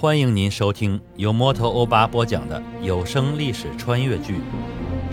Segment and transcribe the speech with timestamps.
[0.00, 4.36] 欢迎您收听由摩托欧巴播讲的有声历史穿越剧《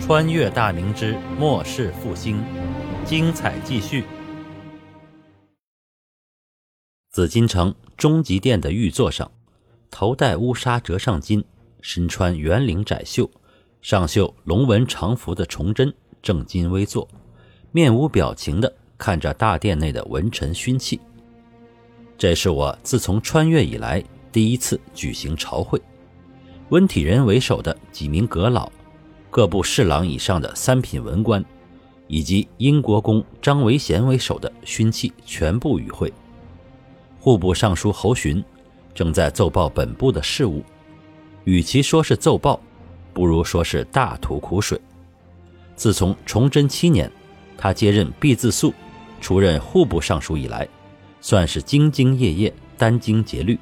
[0.00, 2.38] 穿越大明之末世复兴》，
[3.04, 4.02] 精彩继续。
[7.10, 9.30] 紫禁城终极殿的御座上，
[9.90, 11.44] 头戴乌纱折上巾、
[11.82, 13.30] 身穿圆领窄袖、
[13.82, 15.92] 上绣龙纹长服的崇祯
[16.22, 17.06] 正襟危坐，
[17.72, 20.98] 面无表情地看着大殿内的文臣勋戚。
[22.16, 25.80] 这是我自从穿越以来第一次举行朝会，
[26.68, 28.70] 温体仁为首的几名阁老，
[29.30, 31.44] 各部侍郎以上的三品文官，
[32.06, 36.12] 以及英国公张维贤为首的勋戚全部与会。
[37.20, 38.44] 户部尚书侯洵
[38.94, 40.62] 正在奏报本部的事务，
[41.44, 42.60] 与其说是奏报，
[43.12, 44.80] 不如说是大吐苦水。
[45.74, 47.10] 自从崇祯七年，
[47.56, 48.74] 他接任毕自肃
[49.20, 50.68] 出任户部尚书以来。
[51.20, 53.58] 算是兢兢业业、殚精竭虑，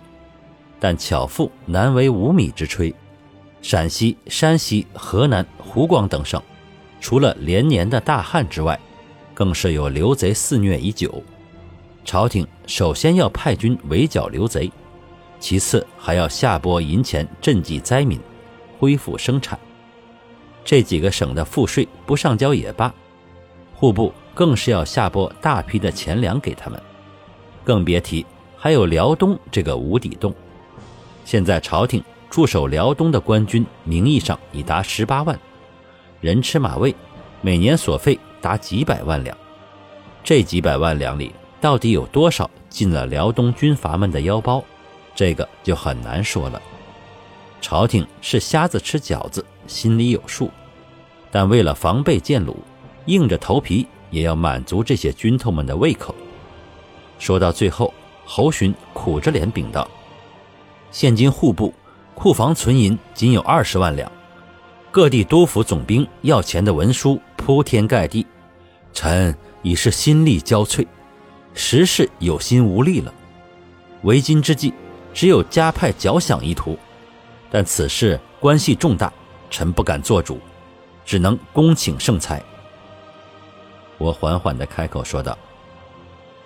[0.86, 2.94] 但巧妇难为无米之炊。
[3.60, 6.40] 陕西、山西、河南、湖广等省，
[7.00, 8.78] 除了连年的大旱之外，
[9.34, 11.20] 更是有刘贼肆虐已久。
[12.04, 14.70] 朝廷首先要派军围剿刘贼，
[15.40, 18.20] 其次还要下拨银钱赈济灾民，
[18.78, 19.58] 恢复生产。
[20.64, 22.94] 这几个省的赋税不上交也罢，
[23.74, 26.80] 户部更是要下拨大批的钱粮给他们。
[27.64, 28.24] 更别提
[28.56, 30.32] 还有辽东这个无底洞。
[31.26, 35.36] 现在朝廷驻守辽东的官军名义上已达十八万，
[36.20, 36.94] 人吃马喂，
[37.40, 39.36] 每年所费达几百万两。
[40.22, 44.62] 这几百万两里到底有多少进了辽东军阀们的腰包，
[45.16, 46.62] 这个就很难说了。
[47.60, 50.48] 朝廷是瞎子吃饺子，心里有数，
[51.32, 52.56] 但为了防备建鲁，
[53.06, 56.14] 硬着头皮也要满足这些军头们的胃口。
[57.18, 57.92] 说到最后，
[58.24, 59.88] 侯洵苦着脸禀道
[60.96, 61.74] ：“现今户部
[62.14, 64.10] 库房存银仅有二十万两，
[64.90, 68.24] 各地督府总兵要钱的文书铺天盖地，
[68.94, 70.86] 臣已是心力交瘁，
[71.52, 73.12] 实是有心无力了。
[74.04, 74.72] 为今之计，
[75.12, 76.78] 只有加派剿饷一途，
[77.50, 79.12] 但此事关系重大，
[79.50, 80.40] 臣不敢做主，
[81.04, 82.42] 只能恭请圣裁。”
[84.00, 85.36] 我缓缓地开口说道。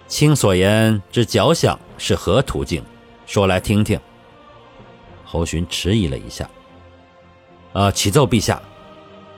[0.09, 2.83] 卿所言之缴饷是何途径？
[3.27, 3.97] 说来听听。
[5.33, 6.51] 侯洵迟疑了一下，
[7.73, 8.61] 啊，启奏陛下，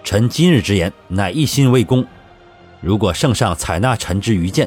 [0.02, 2.02] 臣今日之言乃一心为公。
[2.80, 4.66] 如果圣上采纳臣之愚见，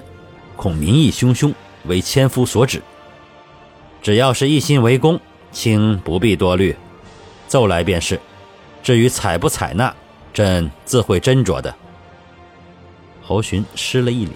[0.55, 1.51] 恐民意汹汹，
[1.85, 2.79] 为千夫所指。
[4.03, 5.19] 只要是一心为公，
[5.51, 6.75] 卿不必多虑，
[7.47, 8.19] 奏来便是。
[8.83, 9.91] 至于采不采纳，
[10.31, 11.73] 朕自会斟酌的。
[13.23, 14.31] 侯洵施了一礼。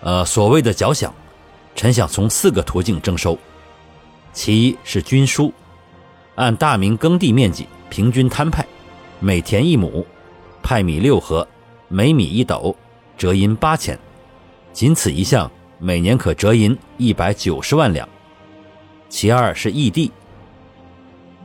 [0.00, 1.12] 呃，所谓的缴饷，
[1.76, 3.38] 臣想从四个途径征收。
[4.32, 5.52] 其一是军书，
[6.40, 8.64] 按大明耕地面积平均摊派，
[9.18, 10.06] 每田一亩，
[10.62, 11.46] 派米六合，
[11.88, 12.74] 每米一斗，
[13.18, 13.98] 折银八钱。
[14.72, 18.08] 仅此一项，每年可折银一百九十万两。
[19.10, 20.10] 其二是易地，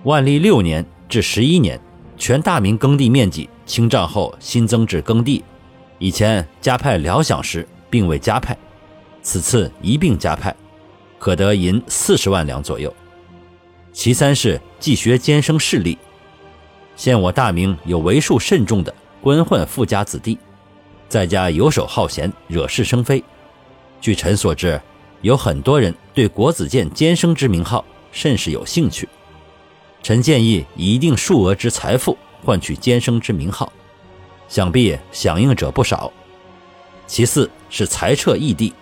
[0.04, 1.78] 万历六年至十一年，
[2.16, 5.44] 全大明耕地面积清账后新增至耕地，
[6.00, 7.68] 以前加派辽饷时。
[7.88, 8.58] 并未加派，
[9.22, 10.54] 此次一并加派，
[11.18, 12.94] 可得银四十万两左右。
[13.96, 15.98] 其三是既学监生势力，
[16.98, 20.38] 现我大明有为数甚众的官宦富家子弟，
[21.08, 23.24] 在家游手好闲，惹是生非。
[24.02, 24.80] 据臣所知，
[25.22, 29.08] 有很多人对国子监监生之名号甚是有兴趣。
[30.04, 33.72] 臣建议以一定数额之财富换取监生之名号，
[34.50, 36.12] 想必响应者不少。
[37.08, 38.74] 其四是裁撤役地，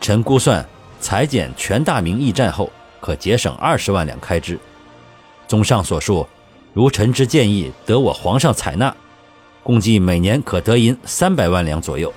[0.00, 0.66] 臣估算
[0.98, 4.58] 裁减全大明驿站后，可节省二十万两开支。
[5.48, 6.26] 综上所述，
[6.72, 8.94] 如臣之建议得我皇上采纳，
[9.62, 12.12] 共计每年可得银三百万两左右，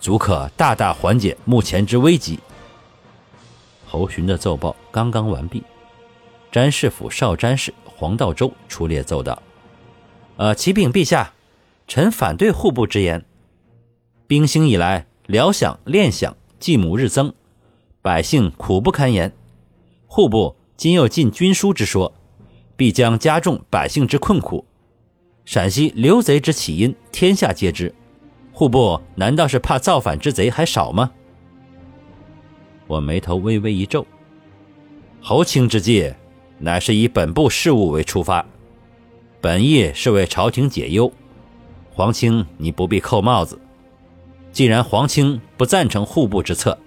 [0.00, 2.38] 足可大大缓解目前之危机。
[3.86, 5.62] 侯洵的奏报刚刚完毕，
[6.50, 9.42] 詹事府少詹事黄道周出列奏道
[10.38, 11.32] ：“呃，启禀陛下，
[11.86, 13.22] 臣反对户部之言。”
[14.26, 17.34] 兵兴以来，辽饷、练饷继母日增，
[18.00, 19.30] 百姓苦不堪言。
[20.14, 22.12] 户部今又进军书之说，
[22.76, 24.62] 必将加重百姓之困苦。
[25.46, 27.94] 陕西刘贼之起因，天下皆知。
[28.52, 31.10] 户部难道是怕造反之贼还少吗？
[32.86, 34.06] 我眉头微微一皱。
[35.22, 36.12] 侯卿之计，
[36.58, 38.44] 乃是以本部事务为出发，
[39.40, 41.10] 本意是为朝廷解忧。
[41.90, 43.58] 皇卿，你不必扣帽子。
[44.52, 46.78] 既然皇卿不赞成户部之策，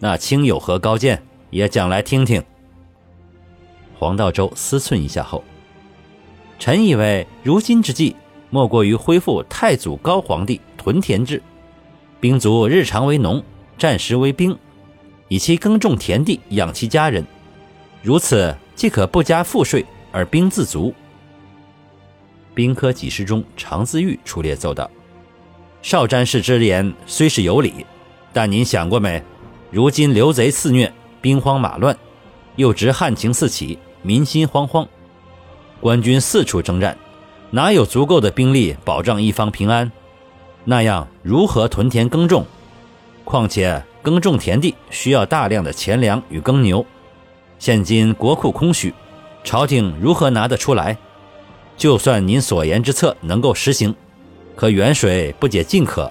[0.00, 2.42] 那卿有何高见，也讲来听听。
[3.98, 5.42] 黄道周思忖一下后，
[6.58, 8.14] 臣以为如今之计，
[8.50, 11.42] 莫过于恢复太祖高皇帝屯田制，
[12.20, 13.42] 兵卒日常为农，
[13.78, 14.56] 战时为兵，
[15.28, 17.24] 以其耕种田地，养其家人。
[18.02, 20.94] 如此，即可不加赋税而兵自足。
[22.54, 24.90] 兵科给事中常自玉出列奏道
[25.82, 27.84] ：“少詹事之言虽是有理，
[28.32, 29.22] 但您想过没？
[29.70, 30.90] 如今刘贼肆虐，
[31.20, 31.94] 兵荒马乱，
[32.54, 34.86] 又值旱情四起，民心惶惶，
[35.80, 36.96] 官军四处征战，
[37.50, 39.90] 哪有足够的兵力保障一方平安？
[40.64, 42.46] 那样如何屯田耕种？
[43.24, 46.86] 况且耕种田地需要大量的钱粮与耕牛，
[47.58, 48.94] 现今国库空虚，
[49.42, 50.96] 朝廷如何拿得出来？”
[51.76, 53.92] 就算您所言之策能够实行，
[54.54, 56.10] 可远水不解近渴。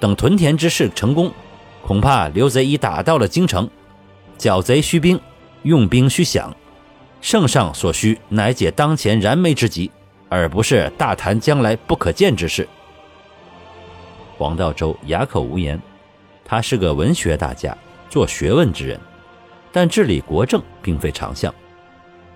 [0.00, 1.30] 等屯田之事成功，
[1.82, 3.68] 恐怕刘贼已打到了京城。
[4.38, 5.20] 剿贼需兵，
[5.64, 6.50] 用兵需饷，
[7.20, 9.90] 圣上所需乃解当前燃眉之急，
[10.28, 12.66] 而不是大谈将来不可见之事。
[14.36, 15.80] 黄道周哑口无言。
[16.44, 17.76] 他是个文学大家，
[18.08, 18.98] 做学问之人，
[19.70, 21.54] 但治理国政并非长项。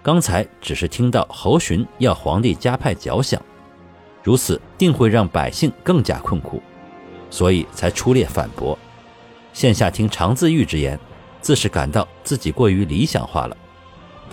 [0.02, 3.38] 刚才只是听到侯恂要皇帝加派脚饷，
[4.22, 6.62] 如此定会让百姓更加困苦，
[7.30, 8.78] 所以才出列反驳。
[9.54, 11.00] 现下听常自玉之言，
[11.40, 13.56] 自是感到自己过于理想化了。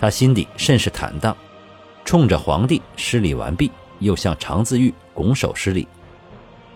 [0.00, 1.36] 他心底甚是坦荡，
[2.06, 5.86] 冲着皇帝施礼完毕，又向常自玉拱手施礼。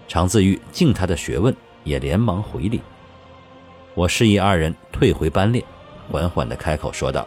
[0.06, 2.82] 常自玉敬他的学问，也连忙回礼。
[3.94, 5.64] 我示意二人退回班列，
[6.10, 7.26] 缓缓地开口说道。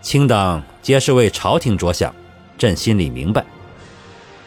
[0.00, 2.14] 卿等皆是为朝廷着想，
[2.56, 3.44] 朕心里明白。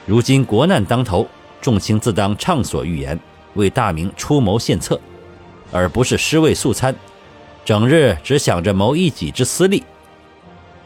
[0.06, 1.28] 如今国难当头，
[1.60, 3.20] 众卿自当畅所欲言，
[3.56, 4.98] 为大明出谋献策，
[5.74, 6.96] 而不是尸位素餐，
[7.66, 9.84] 整日只想着谋一己之私利。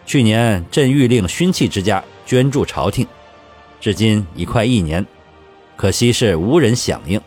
[0.10, 3.06] 去年朕欲令勋戚之家捐助朝廷，
[3.80, 5.06] 至今已快一年，
[5.76, 7.22] 可惜是无人响应。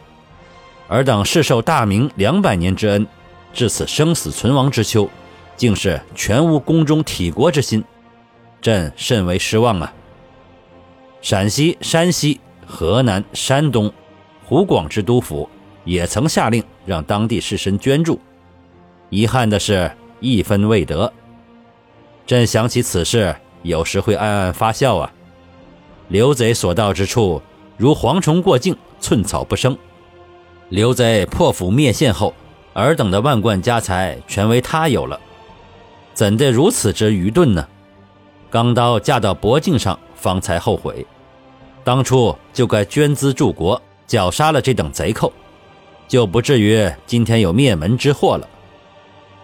[0.88, 3.06] 尔等世受大明两百年之恩，
[3.54, 5.08] 至此生死存亡之秋。
[5.56, 7.84] 竟是全无宫中体国之心，
[8.60, 9.92] 朕甚为失望啊！
[11.20, 13.92] 陕西、山西、河南、山东、
[14.44, 15.48] 湖广之督府
[15.84, 18.18] 也曾下令让当地士绅捐助，
[19.08, 19.88] 遗憾的是
[20.18, 21.12] 一分未得。
[22.26, 25.12] 朕想起此事，有时会暗暗发笑啊！
[26.08, 27.42] 刘贼所到之处，
[27.76, 29.76] 如蝗虫过境，寸草不生。
[30.68, 32.32] 刘贼破釜灭县后，
[32.74, 35.18] 尔等的万贯家财全为他有了。
[36.14, 37.66] 怎得如此之愚钝呢？
[38.50, 41.06] 钢刀架到脖颈上，方才后悔。
[41.84, 45.32] 当初就该捐资助国，绞杀了这等贼寇，
[46.06, 48.48] 就不至于今天有灭门之祸了。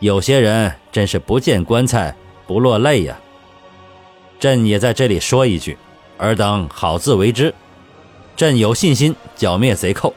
[0.00, 2.14] 有些人真是不见棺材
[2.48, 3.20] 不落泪呀！
[4.40, 5.76] 朕也在这里说一句，
[6.16, 7.54] 尔等好自为之。
[8.34, 10.14] 朕有信心剿灭贼寇，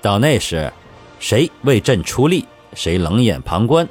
[0.00, 0.72] 到那时，
[1.20, 2.44] 谁为朕出力，
[2.74, 3.88] 谁冷眼旁观。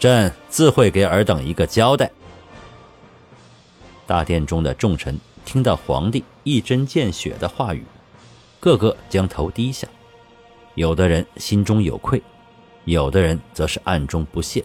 [0.00, 2.10] 朕自会给尔等一个交代。
[4.04, 7.84] 大殿中的众臣听到皇帝一针见血的话语，
[8.58, 9.86] 个个将头低下，
[10.74, 12.20] 有的人心中有愧，
[12.84, 14.64] 有的人则是暗中不屑。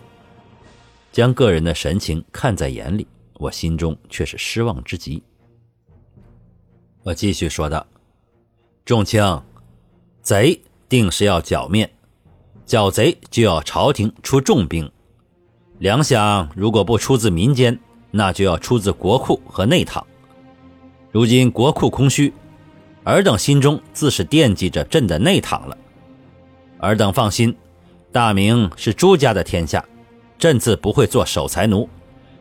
[1.16, 5.24] 将个人的神情看在眼里，我心中却是失望之极。
[7.04, 7.88] 我继续说道
[8.84, 9.24] ：“众卿，
[10.22, 11.90] 贼定是要剿灭，
[12.66, 14.92] 剿贼就要朝廷出重兵。”
[15.80, 17.80] 粮饷如果不出自民间，
[18.12, 20.06] 那就要出自国库和内堂。
[21.14, 22.34] 如今国库空虚，
[23.06, 25.78] 尔等心中自是惦记着朕的内堂了。
[26.80, 27.56] 尔等放心，
[28.12, 29.86] 大明是朱家的天下，
[30.37, 31.87] 朕自不会做守财奴，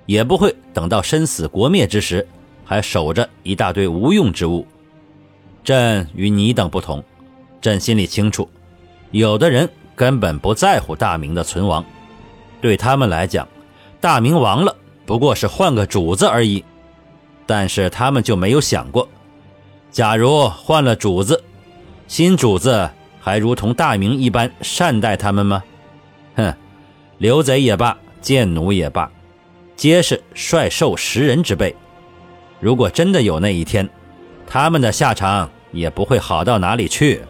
[0.07, 2.27] 也不会等到身死国灭之时，
[2.65, 4.67] 还守着一大堆无用之物。
[5.63, 7.03] 朕与你等不同，
[7.61, 8.49] 朕心里清楚，
[9.13, 11.85] 有的人根本不在乎大明的存亡。
[12.61, 13.47] 对他们来讲，
[14.01, 16.65] 大明亡了不过是换个主子而已。
[17.47, 19.07] 但是他们就没有想过，
[19.91, 21.45] 假如换了主子，
[22.09, 25.63] 新主子还如同大明一般善待他们吗？
[27.25, 29.11] 刘贼也罢，贱奴也罢，
[29.77, 31.75] 皆是率兽食人之辈。
[32.61, 33.89] 如果真的有那一天，
[34.47, 37.23] 他们的下场也不会好到哪里去。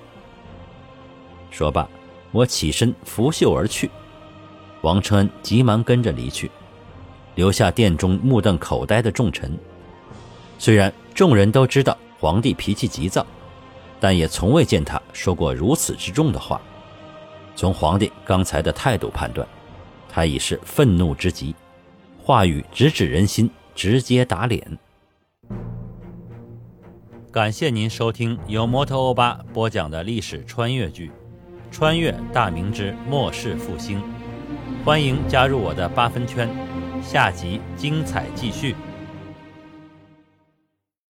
[1.53, 1.89] 说罢，
[2.33, 3.89] 我起身拂袖而去。
[4.81, 6.51] 王承恩急忙跟着离去，
[7.37, 9.57] 留下殿中目瞪口呆的众臣。
[10.59, 13.25] 虽然众人都知道皇帝脾气急躁，
[14.01, 16.61] 但也从未见他说过如此之重的话。
[17.55, 19.47] 从皇帝刚才的态度判断，
[20.15, 21.57] 他已是愤怒之极，
[22.23, 24.79] 话语直指人心，直接打脸。
[27.33, 31.09] 感谢您收听由摩托欧巴播讲的历史穿越剧
[31.73, 33.99] 《穿越大明之末世复兴》，
[34.85, 36.49] 欢迎加入我的八分圈，
[37.03, 38.77] 下集精彩继续。